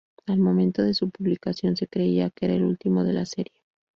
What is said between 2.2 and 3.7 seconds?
que era el último de la serie.